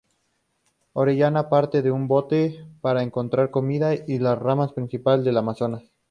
[0.93, 5.83] Orellana parte en un bote para encontrar comida y la rama principal del Amazonas.